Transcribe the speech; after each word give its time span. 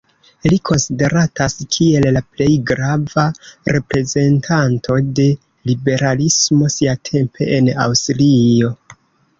Li 0.51 0.57
konsideratas 0.69 1.55
kiel 1.75 2.07
la 2.15 2.23
plej 2.37 2.47
grava 2.71 3.27
reprezentanto 3.77 4.99
de 5.21 5.27
liberalismo 5.73 6.75
siatempe 6.79 7.53
en 7.61 7.73
Aŭstrio. 7.89 8.77